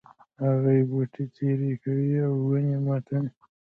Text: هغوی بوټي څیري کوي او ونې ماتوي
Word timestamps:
هغوی 0.43 0.79
بوټي 0.89 1.23
څیري 1.35 1.73
کوي 1.83 2.11
او 2.25 2.33
ونې 2.47 2.77
ماتوي 2.85 3.29